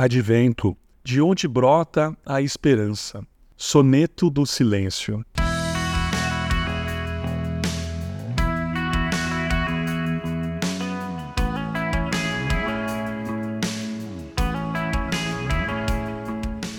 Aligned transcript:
Advento, 0.00 0.76
de 1.02 1.20
onde 1.20 1.48
brota 1.48 2.16
a 2.24 2.40
esperança. 2.40 3.20
Soneto 3.56 4.30
do 4.30 4.46
Silêncio. 4.46 5.24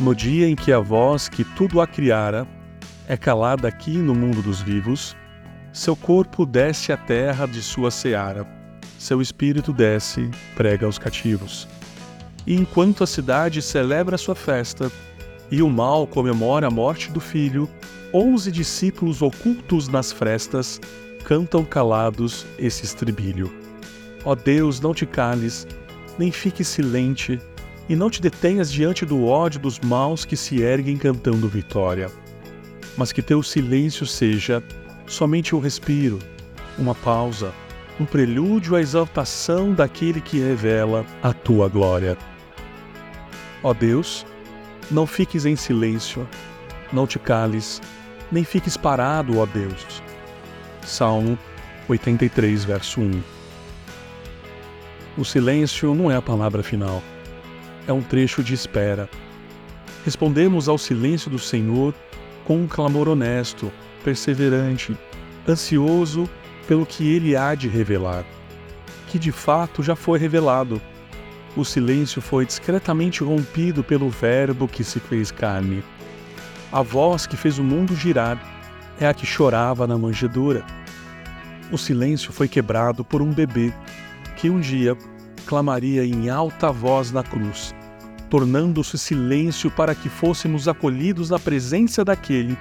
No 0.00 0.14
dia 0.14 0.48
em 0.48 0.54
que 0.54 0.72
a 0.72 0.78
voz 0.78 1.28
que 1.28 1.42
tudo 1.42 1.80
a 1.80 1.88
criara 1.88 2.46
é 3.08 3.16
calada 3.16 3.66
aqui 3.66 3.98
no 3.98 4.14
mundo 4.14 4.40
dos 4.40 4.62
vivos, 4.62 5.16
seu 5.72 5.96
corpo 5.96 6.46
desce 6.46 6.92
à 6.92 6.96
terra 6.96 7.46
de 7.46 7.62
sua 7.62 7.90
seara, 7.90 8.46
seu 8.96 9.20
espírito 9.20 9.72
desce, 9.72 10.30
prega 10.54 10.86
aos 10.86 11.00
cativos. 11.00 11.66
E 12.48 12.54
enquanto 12.54 13.04
a 13.04 13.06
cidade 13.06 13.60
celebra 13.60 14.16
sua 14.16 14.34
festa, 14.34 14.90
e 15.50 15.60
o 15.60 15.68
mal 15.68 16.06
comemora 16.06 16.68
a 16.68 16.70
morte 16.70 17.12
do 17.12 17.20
filho, 17.20 17.68
onze 18.10 18.50
discípulos 18.50 19.20
ocultos 19.20 19.86
nas 19.86 20.10
frestas 20.10 20.80
cantam 21.24 21.62
calados 21.62 22.46
esse 22.58 22.86
estribilho. 22.86 23.52
Ó 24.24 24.34
Deus, 24.34 24.80
não 24.80 24.94
te 24.94 25.04
cales, 25.04 25.66
nem 26.18 26.32
fiques 26.32 26.68
silente, 26.68 27.38
e 27.86 27.94
não 27.94 28.08
te 28.08 28.22
detenhas 28.22 28.72
diante 28.72 29.04
do 29.04 29.26
ódio 29.26 29.60
dos 29.60 29.78
maus 29.80 30.24
que 30.24 30.36
se 30.36 30.62
erguem 30.62 30.96
cantando 30.96 31.48
vitória. 31.48 32.10
Mas 32.96 33.12
que 33.12 33.20
teu 33.20 33.42
silêncio 33.42 34.06
seja 34.06 34.62
somente 35.06 35.54
um 35.54 35.60
respiro, 35.60 36.18
uma 36.78 36.94
pausa, 36.94 37.52
um 38.00 38.06
prelúdio 38.06 38.74
à 38.74 38.80
exaltação 38.80 39.74
daquele 39.74 40.22
que 40.22 40.38
revela 40.38 41.04
a 41.22 41.34
tua 41.34 41.68
glória. 41.68 42.16
Ó 43.62 43.74
Deus, 43.74 44.24
não 44.90 45.06
fiques 45.06 45.44
em 45.44 45.56
silêncio, 45.56 46.28
não 46.92 47.06
te 47.06 47.18
cales, 47.18 47.80
nem 48.30 48.44
fiques 48.44 48.76
parado, 48.76 49.38
ó 49.38 49.46
Deus. 49.46 50.02
Salmo 50.82 51.38
83, 51.88 52.64
verso 52.64 53.00
1. 53.00 53.22
O 55.16 55.24
silêncio 55.24 55.94
não 55.94 56.10
é 56.10 56.16
a 56.16 56.22
palavra 56.22 56.62
final 56.62 57.02
é 57.88 57.92
um 57.92 58.02
trecho 58.02 58.44
de 58.44 58.52
espera. 58.52 59.08
Respondemos 60.04 60.68
ao 60.68 60.76
silêncio 60.76 61.30
do 61.30 61.38
Senhor 61.38 61.94
com 62.44 62.58
um 62.58 62.68
clamor 62.68 63.08
honesto, 63.08 63.72
perseverante, 64.04 64.96
ansioso 65.48 66.28
pelo 66.68 66.84
que 66.84 67.10
Ele 67.10 67.34
há 67.34 67.54
de 67.54 67.66
revelar, 67.66 68.24
que 69.08 69.18
de 69.18 69.32
fato 69.32 69.82
já 69.82 69.96
foi 69.96 70.18
revelado. 70.18 70.80
O 71.58 71.64
silêncio 71.64 72.22
foi 72.22 72.46
discretamente 72.46 73.24
rompido 73.24 73.82
pelo 73.82 74.08
Verbo 74.08 74.68
que 74.68 74.84
se 74.84 75.00
fez 75.00 75.30
carne. 75.30 75.82
A 76.72 76.82
voz 76.82 77.26
que 77.26 77.36
fez 77.36 77.58
o 77.58 77.64
mundo 77.64 77.96
girar 77.96 78.40
é 79.00 79.06
a 79.06 79.12
que 79.12 79.26
chorava 79.26 79.84
na 79.84 79.98
manjedoura. 79.98 80.64
O 81.72 81.76
silêncio 81.76 82.32
foi 82.32 82.48
quebrado 82.48 83.04
por 83.04 83.20
um 83.20 83.32
bebê 83.32 83.74
que 84.36 84.48
um 84.48 84.60
dia 84.60 84.96
clamaria 85.44 86.04
em 86.04 86.30
alta 86.30 86.70
voz 86.70 87.10
na 87.10 87.24
cruz 87.24 87.74
tornando-se 88.28 88.98
silêncio 88.98 89.70
para 89.70 89.94
que 89.94 90.08
fôssemos 90.08 90.68
acolhidos 90.68 91.30
na 91.30 91.38
presença 91.38 92.04
daquele 92.04 92.56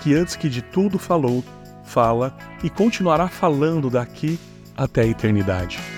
que 0.00 0.14
antes 0.14 0.36
que 0.36 0.48
de 0.48 0.62
tudo 0.62 0.98
falou, 0.98 1.44
fala 1.84 2.36
e 2.62 2.70
continuará 2.70 3.28
falando 3.28 3.90
daqui 3.90 4.38
até 4.76 5.02
a 5.02 5.06
eternidade. 5.06 5.97